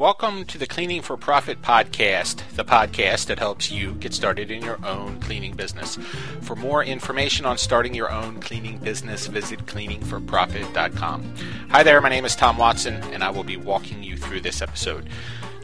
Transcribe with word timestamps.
Welcome 0.00 0.46
to 0.46 0.56
the 0.56 0.66
Cleaning 0.66 1.02
for 1.02 1.18
Profit 1.18 1.60
podcast, 1.60 2.40
the 2.56 2.64
podcast 2.64 3.26
that 3.26 3.38
helps 3.38 3.70
you 3.70 3.92
get 3.92 4.14
started 4.14 4.50
in 4.50 4.62
your 4.62 4.82
own 4.82 5.20
cleaning 5.20 5.54
business. 5.54 5.96
For 6.40 6.56
more 6.56 6.82
information 6.82 7.44
on 7.44 7.58
starting 7.58 7.94
your 7.94 8.10
own 8.10 8.40
cleaning 8.40 8.78
business, 8.78 9.26
visit 9.26 9.66
cleaningforprofit.com. 9.66 11.34
Hi 11.68 11.82
there, 11.82 12.00
my 12.00 12.08
name 12.08 12.24
is 12.24 12.34
Tom 12.34 12.56
Watson, 12.56 12.94
and 13.12 13.22
I 13.22 13.28
will 13.28 13.44
be 13.44 13.58
walking 13.58 14.02
you 14.02 14.16
through 14.16 14.40
this 14.40 14.62
episode. 14.62 15.06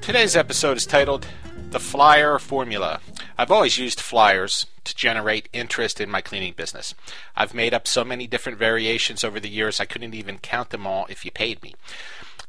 Today's 0.02 0.37
episode 0.37 0.77
is 0.77 0.84
titled 0.84 1.27
The 1.71 1.80
Flyer 1.80 2.39
Formula. 2.39 3.00
I've 3.39 3.50
always 3.50 3.79
used 3.79 4.00
flyers 4.00 4.66
to 4.84 4.95
generate 4.96 5.48
interest 5.52 6.00
in 6.00 6.11
my 6.11 6.21
cleaning 6.21 6.55
business. 6.57 6.95
I've 7.37 7.55
made 7.55 7.75
up 7.75 7.87
so 7.87 8.05
many 8.05 8.27
different 8.27 8.59
variations 8.59 9.25
over 9.25 9.39
the 9.41 9.48
years, 9.48 9.80
I 9.80 9.84
couldn't 9.84 10.14
even 10.14 10.39
count 10.39 10.70
them 10.70 10.87
all 10.87 11.07
if 11.09 11.25
you 11.25 11.30
paid 11.30 11.62
me. 11.62 11.75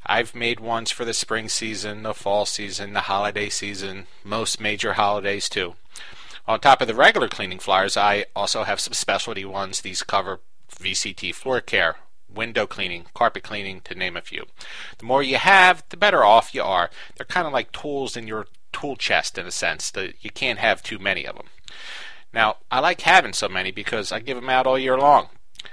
I've 0.06 0.34
made 0.34 0.60
ones 0.60 0.90
for 0.90 1.04
the 1.04 1.12
spring 1.12 1.48
season, 1.48 2.02
the 2.02 2.14
fall 2.14 2.46
season, 2.46 2.94
the 2.94 3.02
holiday 3.02 3.50
season, 3.50 4.06
most 4.24 4.60
major 4.60 4.94
holidays 4.94 5.48
too. 5.48 5.74
On 6.46 6.58
top 6.58 6.80
of 6.80 6.88
the 6.88 6.94
regular 6.94 7.28
cleaning 7.28 7.58
flyers, 7.58 7.96
I 7.96 8.24
also 8.34 8.62
have 8.62 8.80
some 8.80 8.94
specialty 8.94 9.44
ones. 9.44 9.82
These 9.82 10.02
cover 10.02 10.40
VCT 10.70 11.34
floor 11.34 11.60
care, 11.60 11.96
window 12.32 12.66
cleaning, 12.66 13.04
carpet 13.12 13.42
cleaning, 13.42 13.82
to 13.82 13.94
name 13.94 14.16
a 14.16 14.22
few. 14.22 14.46
The 14.96 15.04
more 15.04 15.22
you 15.22 15.36
have, 15.36 15.84
the 15.90 15.98
better 15.98 16.24
off 16.24 16.54
you 16.54 16.62
are. 16.62 16.88
They're 17.16 17.26
kind 17.26 17.46
of 17.46 17.52
like 17.52 17.72
tools 17.72 18.16
in 18.16 18.26
your 18.26 18.46
tool 18.72 18.96
chest 18.96 19.38
in 19.38 19.46
a 19.46 19.50
sense. 19.50 19.90
That 19.90 20.14
you 20.20 20.30
can't 20.30 20.58
have 20.58 20.82
too 20.82 20.98
many 20.98 21.26
of 21.26 21.36
them. 21.36 21.46
Now, 22.32 22.56
I 22.70 22.80
like 22.80 23.00
having 23.02 23.32
so 23.32 23.48
many 23.48 23.70
because 23.70 24.12
I 24.12 24.20
give 24.20 24.36
them 24.36 24.50
out 24.50 24.66
all 24.66 24.78
year 24.78 24.98
long. 24.98 25.28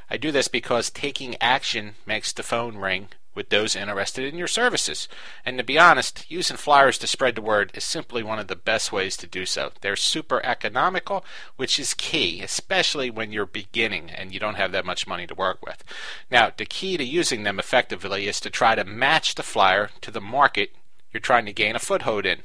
I 0.10 0.18
do 0.18 0.32
this 0.32 0.48
because 0.48 0.90
taking 0.90 1.36
action 1.42 1.96
makes 2.06 2.32
the 2.32 2.44
phone 2.44 2.78
ring 2.78 3.10
with 3.36 3.50
those 3.50 3.76
interested 3.76 4.24
in 4.24 4.40
your 4.40 4.48
services. 4.48 5.10
And 5.46 5.58
to 5.58 5.64
be 5.64 5.78
honest, 5.78 6.26
using 6.32 6.56
flyers 6.56 6.98
to 7.00 7.08
spread 7.08 7.36
the 7.36 7.42
word 7.42 7.72
is 7.74 7.84
simply 7.84 8.24
one 8.24 8.40
of 8.40 8.48
the 8.48 8.56
best 8.56 8.92
ways 8.92 9.18
to 9.18 9.28
do 9.28 9.46
so. 9.46 9.74
They're 9.82 9.98
super 9.98 10.44
economical, 10.46 11.26
which 11.58 11.78
is 11.78 11.94
key, 11.94 12.42
especially 12.42 13.10
when 13.10 13.34
you're 13.34 13.46
beginning 13.46 14.10
and 14.10 14.34
you 14.34 14.40
don't 14.40 14.56
have 14.56 14.72
that 14.72 14.86
much 14.86 15.06
money 15.06 15.28
to 15.28 15.36
work 15.36 15.64
with. 15.64 15.84
Now, 16.32 16.52
the 16.56 16.66
key 16.66 16.96
to 16.96 17.04
using 17.04 17.44
them 17.44 17.60
effectively 17.60 18.28
is 18.28 18.40
to 18.40 18.50
try 18.50 18.74
to 18.74 18.86
match 18.86 19.36
the 19.36 19.44
flyer 19.44 19.90
to 20.02 20.12
the 20.12 20.22
market 20.22 20.72
you're 21.16 21.22
trying 21.22 21.46
to 21.46 21.54
gain 21.54 21.78
a 21.78 21.80
foothold 21.80 22.26
in. 22.26 22.42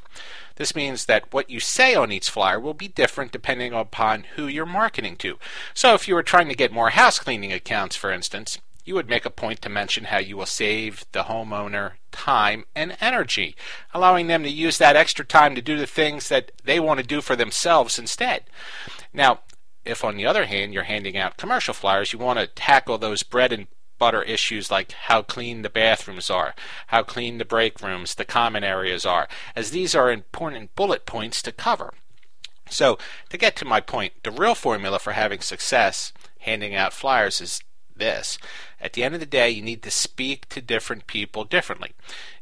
This 0.54 0.76
means 0.76 1.06
that 1.06 1.32
what 1.32 1.50
you 1.50 1.58
say 1.58 1.96
on 1.96 2.12
each 2.12 2.30
flyer 2.30 2.60
will 2.60 2.72
be 2.72 2.86
different 2.86 3.32
depending 3.32 3.72
upon 3.72 4.24
who 4.36 4.46
you're 4.46 4.64
marketing 4.64 5.16
to. 5.16 5.40
So 5.74 5.94
if 5.94 6.06
you 6.06 6.14
were 6.14 6.22
trying 6.22 6.48
to 6.48 6.54
get 6.54 6.70
more 6.70 6.90
house 6.90 7.18
cleaning 7.18 7.52
accounts, 7.52 7.96
for 7.96 8.12
instance, 8.12 8.58
you 8.84 8.94
would 8.94 9.08
make 9.08 9.24
a 9.24 9.30
point 9.30 9.60
to 9.62 9.68
mention 9.68 10.04
how 10.04 10.18
you 10.18 10.36
will 10.36 10.46
save 10.46 11.04
the 11.10 11.24
homeowner 11.24 11.94
time 12.12 12.64
and 12.76 12.96
energy, 13.00 13.56
allowing 13.92 14.28
them 14.28 14.44
to 14.44 14.48
use 14.48 14.78
that 14.78 14.94
extra 14.94 15.24
time 15.24 15.56
to 15.56 15.62
do 15.62 15.76
the 15.76 15.86
things 15.86 16.28
that 16.28 16.52
they 16.62 16.78
want 16.78 17.00
to 17.00 17.06
do 17.06 17.20
for 17.20 17.34
themselves 17.34 17.98
instead. 17.98 18.44
Now, 19.12 19.40
if 19.84 20.04
on 20.04 20.16
the 20.16 20.26
other 20.26 20.46
hand 20.46 20.72
you're 20.72 20.84
handing 20.84 21.16
out 21.16 21.36
commercial 21.36 21.74
flyers, 21.74 22.12
you 22.12 22.20
want 22.20 22.38
to 22.38 22.46
tackle 22.46 22.98
those 22.98 23.24
bread 23.24 23.52
and 23.52 23.66
butter 24.00 24.22
issues 24.22 24.68
like 24.68 24.90
how 24.92 25.22
clean 25.22 25.62
the 25.62 25.70
bathrooms 25.70 26.28
are, 26.28 26.56
how 26.88 27.04
clean 27.04 27.38
the 27.38 27.44
break 27.44 27.80
rooms, 27.80 28.16
the 28.16 28.24
common 28.24 28.64
areas 28.64 29.06
are, 29.06 29.28
as 29.54 29.70
these 29.70 29.94
are 29.94 30.10
important 30.10 30.74
bullet 30.74 31.06
points 31.06 31.40
to 31.42 31.52
cover. 31.52 31.94
So, 32.68 32.98
to 33.28 33.38
get 33.38 33.54
to 33.56 33.64
my 33.64 33.80
point, 33.80 34.14
the 34.24 34.32
real 34.32 34.56
formula 34.56 34.98
for 34.98 35.12
having 35.12 35.40
success 35.40 36.12
handing 36.40 36.74
out 36.74 36.92
flyers 36.92 37.40
is 37.40 37.62
this. 37.96 38.38
At 38.80 38.94
the 38.94 39.04
end 39.04 39.14
of 39.14 39.20
the 39.20 39.26
day, 39.26 39.50
you 39.50 39.62
need 39.62 39.82
to 39.82 39.90
speak 39.90 40.48
to 40.48 40.62
different 40.62 41.06
people 41.06 41.44
differently. 41.44 41.92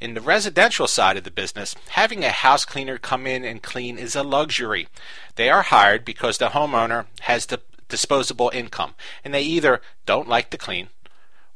In 0.00 0.14
the 0.14 0.20
residential 0.20 0.86
side 0.86 1.16
of 1.16 1.24
the 1.24 1.30
business, 1.30 1.74
having 1.90 2.24
a 2.24 2.30
house 2.30 2.64
cleaner 2.64 2.96
come 2.96 3.26
in 3.26 3.44
and 3.44 3.62
clean 3.62 3.98
is 3.98 4.14
a 4.14 4.22
luxury. 4.22 4.88
They 5.34 5.50
are 5.50 5.62
hired 5.62 6.04
because 6.04 6.38
the 6.38 6.50
homeowner 6.50 7.06
has 7.22 7.46
the 7.46 7.60
disposable 7.88 8.50
income, 8.54 8.94
and 9.24 9.34
they 9.34 9.42
either 9.42 9.80
don't 10.06 10.28
like 10.28 10.50
to 10.50 10.58
clean 10.58 10.90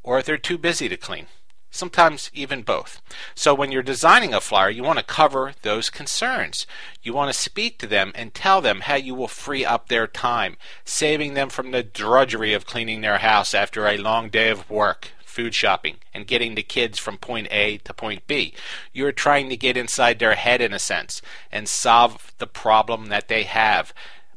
or 0.03 0.23
they're 0.23 0.39
too 0.39 0.59
busy 0.59 0.89
to 0.89 0.97
clean 0.97 1.27
sometimes 1.73 2.31
even 2.33 2.63
both. 2.63 3.03
So 3.35 3.55
when 3.55 3.73
you're 3.73 3.83
designing 3.83 4.33
a 4.33 4.41
flyer, 4.41 4.71
you 4.71 4.85
want 4.85 4.99
to 4.99 5.05
cover 5.05 5.55
those 5.63 5.91
concerns. 5.91 6.67
You 7.03 7.15
want 7.15 7.33
to 7.33 7.39
speak 7.39 7.79
to 7.79 7.87
them 7.89 8.13
and 8.15 8.33
tell 8.33 8.61
them 8.61 8.83
how 8.83 8.95
you 8.95 9.15
will 9.15 9.27
free 9.27 9.65
up 9.65 9.89
their 9.89 10.07
time, 10.07 10.57
saving 10.85 11.35
them 11.35 11.49
from 11.49 11.73
the 11.73 11.83
drudgery 11.83 12.53
of 12.53 12.67
cleaning 12.67 13.01
their 13.01 13.19
house 13.19 13.55
after 13.55 13.87
a 13.87 13.97
long 13.97 14.29
day 14.29 14.51
of 14.51 14.71
work. 14.71 15.09
Food 15.25 15.55
shopping 15.55 15.97
and 16.13 16.27
getting 16.27 16.57
the 16.57 16.63
kids 16.63 16.99
from 16.99 17.17
point 17.17 17.49
A 17.51 17.79
to 17.79 17.95
point 17.95 18.27
B. 18.27 18.53
You're 18.93 19.13
trying 19.13 19.49
to 19.49 19.57
get 19.57 19.79
inside 19.79 20.19
their 20.19 20.35
head 20.35 20.61
in 20.61 20.75
a 20.75 20.79
sense 20.79 21.23
and 21.51 21.67
solve 21.67 22.35
the 22.37 22.47
problem 22.47 23.07
that 23.07 23.29
they 23.29 23.45
have. 23.45 23.95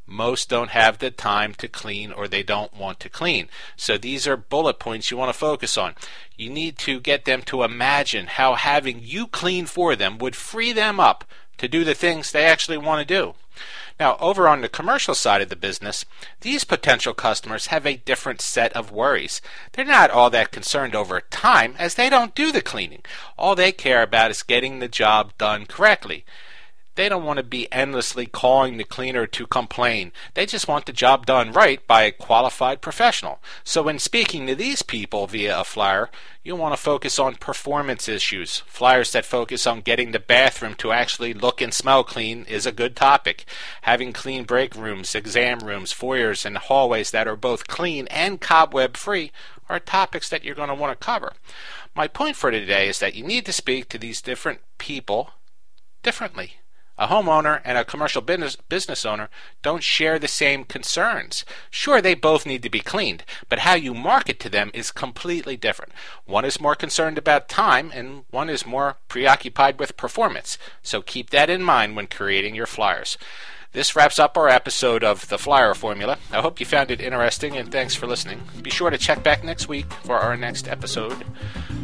Most 0.07 0.49
don't 0.49 0.69
have 0.69 0.99
the 0.99 1.11
time 1.11 1.53
to 1.55 1.67
clean 1.67 2.11
or 2.11 2.27
they 2.27 2.43
don't 2.43 2.75
want 2.75 2.99
to 3.01 3.09
clean. 3.09 3.49
So 3.75 3.97
these 3.97 4.27
are 4.27 4.37
bullet 4.37 4.79
points 4.79 5.09
you 5.09 5.17
want 5.17 5.29
to 5.29 5.37
focus 5.37 5.77
on. 5.77 5.95
You 6.37 6.49
need 6.49 6.77
to 6.79 6.99
get 6.99 7.25
them 7.25 7.41
to 7.43 7.63
imagine 7.63 8.27
how 8.27 8.55
having 8.55 8.99
you 9.01 9.27
clean 9.27 9.65
for 9.65 9.95
them 9.95 10.17
would 10.19 10.35
free 10.35 10.71
them 10.73 10.99
up 10.99 11.25
to 11.57 11.67
do 11.67 11.83
the 11.83 11.95
things 11.95 12.31
they 12.31 12.45
actually 12.45 12.77
want 12.77 13.07
to 13.07 13.13
do. 13.13 13.33
Now, 13.97 14.17
over 14.19 14.49
on 14.49 14.59
the 14.59 14.67
commercial 14.67 15.15
side 15.15 15.41
of 15.41 15.47
the 15.47 15.55
business, 15.55 16.03
these 16.41 16.65
potential 16.65 17.13
customers 17.13 17.67
have 17.67 17.85
a 17.85 17.95
different 17.95 18.41
set 18.41 18.73
of 18.73 18.91
worries. 18.91 19.41
They're 19.71 19.85
not 19.85 20.11
all 20.11 20.29
that 20.31 20.51
concerned 20.51 20.93
over 20.93 21.21
time 21.21 21.75
as 21.79 21.95
they 21.95 22.09
don't 22.09 22.35
do 22.35 22.51
the 22.51 22.61
cleaning. 22.61 23.03
All 23.37 23.55
they 23.55 23.71
care 23.71 24.03
about 24.03 24.31
is 24.31 24.43
getting 24.43 24.79
the 24.79 24.89
job 24.89 25.31
done 25.37 25.65
correctly. 25.65 26.25
They 26.95 27.09
don't 27.09 27.25
want 27.25 27.37
to 27.37 27.43
be 27.43 27.71
endlessly 27.73 28.25
calling 28.25 28.77
the 28.77 28.85
cleaner 28.85 29.27
to 29.27 29.47
complain. 29.47 30.13
They 30.33 30.45
just 30.45 30.67
want 30.67 30.85
the 30.85 30.93
job 30.93 31.25
done 31.25 31.51
right 31.51 31.85
by 31.85 32.03
a 32.03 32.11
qualified 32.11 32.81
professional. 32.81 33.39
So 33.65 33.83
when 33.83 33.99
speaking 33.99 34.47
to 34.47 34.55
these 34.55 34.81
people 34.81 35.27
via 35.27 35.59
a 35.59 35.63
flyer, 35.65 36.09
you'll 36.41 36.57
want 36.57 36.73
to 36.73 36.81
focus 36.81 37.19
on 37.19 37.35
performance 37.35 38.07
issues. 38.07 38.59
Flyers 38.67 39.11
that 39.11 39.25
focus 39.25 39.67
on 39.67 39.81
getting 39.81 40.11
the 40.11 40.19
bathroom 40.19 40.73
to 40.75 40.93
actually 40.93 41.33
look 41.33 41.59
and 41.59 41.73
smell 41.73 42.05
clean 42.05 42.45
is 42.45 42.65
a 42.65 42.71
good 42.71 42.95
topic. 42.95 43.43
Having 43.81 44.13
clean 44.13 44.45
break 44.45 44.73
rooms, 44.73 45.15
exam 45.15 45.59
rooms, 45.59 45.91
foyers, 45.91 46.45
and 46.45 46.57
hallways 46.57 47.11
that 47.11 47.27
are 47.27 47.35
both 47.35 47.67
clean 47.67 48.07
and 48.07 48.39
cobweb 48.39 48.95
free 48.95 49.33
are 49.67 49.79
topics 49.79 50.29
that 50.29 50.45
you're 50.45 50.55
going 50.55 50.69
to 50.69 50.75
want 50.75 50.97
to 50.97 51.05
cover. 51.05 51.33
My 51.93 52.07
point 52.07 52.37
for 52.37 52.51
today 52.51 52.87
is 52.87 52.99
that 52.99 53.15
you 53.15 53.23
need 53.23 53.45
to 53.47 53.53
speak 53.53 53.89
to 53.89 53.97
these 53.97 54.21
different 54.21 54.61
people 54.77 55.31
differently. 56.03 56.53
A 56.97 57.07
homeowner 57.07 57.61
and 57.65 57.77
a 57.77 57.83
commercial 57.83 58.21
business, 58.21 58.55
business 58.55 59.05
owner 59.05 59.29
don't 59.61 59.83
share 59.83 60.17
the 60.17 60.29
same 60.29 60.63
concerns. 60.63 61.43
Sure, 61.69 62.01
they 62.01 62.13
both 62.13 62.45
need 62.45 62.63
to 62.63 62.69
be 62.69 62.79
cleaned, 62.79 63.25
but 63.49 63.59
how 63.59 63.73
you 63.73 63.93
market 63.93 64.39
to 64.39 64.49
them 64.49 64.71
is 64.73 64.91
completely 64.91 65.57
different. 65.57 65.91
One 66.25 66.45
is 66.45 66.61
more 66.61 66.75
concerned 66.75 67.17
about 67.17 67.49
time, 67.49 67.91
and 67.93 68.23
one 68.31 68.49
is 68.49 68.65
more 68.65 68.95
preoccupied 69.09 69.77
with 69.77 69.97
performance. 69.97 70.57
So 70.81 71.01
keep 71.01 71.31
that 71.31 71.49
in 71.49 71.63
mind 71.63 71.95
when 71.97 72.07
creating 72.07 72.55
your 72.55 72.65
flyers. 72.65 73.17
This 73.75 73.93
wraps 73.93 74.19
up 74.19 74.37
our 74.37 74.47
episode 74.47 75.03
of 75.03 75.27
The 75.27 75.37
Flyer 75.37 75.73
Formula. 75.73 76.17
I 76.31 76.39
hope 76.39 76.61
you 76.61 76.65
found 76.65 76.91
it 76.91 77.01
interesting 77.01 77.57
and 77.57 77.69
thanks 77.69 77.93
for 77.93 78.07
listening. 78.07 78.41
Be 78.61 78.69
sure 78.69 78.89
to 78.89 78.97
check 78.97 79.21
back 79.21 79.43
next 79.43 79.67
week 79.67 79.91
for 80.05 80.17
our 80.17 80.37
next 80.37 80.69
episode. 80.69 81.25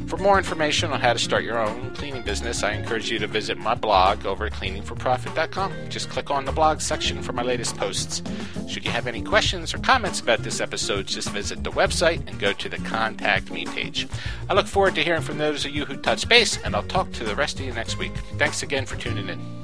For 0.08 0.16
more 0.16 0.38
information 0.38 0.94
on 0.94 1.02
how 1.02 1.12
to 1.12 1.20
start 1.20 1.44
your 1.44 1.60
own 1.60 1.94
cleaning 1.94 2.22
business, 2.22 2.64
I 2.64 2.72
encourage 2.72 3.12
you 3.12 3.20
to 3.20 3.28
visit 3.28 3.58
my 3.58 3.76
blog 3.76 4.26
over 4.26 4.46
at 4.46 4.54
cleaningforprofit.com. 4.54 5.74
Just 5.90 6.10
click 6.10 6.32
on 6.32 6.46
the 6.46 6.54
blog 6.54 6.80
section 6.80 7.22
for 7.22 7.34
my 7.34 7.44
latest 7.44 7.76
posts. 7.76 8.24
Should 8.70 8.86
you 8.86 8.92
have 8.92 9.06
any 9.06 9.22
questions 9.22 9.74
or 9.74 9.80
comments 9.80 10.22
about 10.22 10.44
this 10.44 10.62
episode, 10.62 11.08
just 11.08 11.30
visit 11.32 11.62
the 11.62 11.72
website 11.72 12.26
and 12.26 12.40
go 12.40 12.54
to 12.54 12.70
the 12.70 12.78
Contact 12.78 13.52
Me 13.52 13.66
page. 13.66 14.08
I 14.50 14.54
look 14.54 14.68
forward 14.68 14.96
to 14.96 15.04
hearing 15.04 15.24
from 15.24 15.40
those 15.40 15.66
of 15.66 15.76
you 15.76 15.84
who 15.84 15.98
touch 15.98 16.30
base, 16.30 16.58
and 16.64 16.74
I'll 16.74 16.84
talk 16.84 17.12
to 17.12 17.26
the 17.26 17.36
rest 17.36 17.60
of 17.60 17.66
you 17.66 17.74
next 17.74 17.98
week. 17.98 18.14
Thanks 18.38 18.64
again 18.64 18.86
for 18.86 18.96
tuning 18.96 19.28
in. 19.28 19.61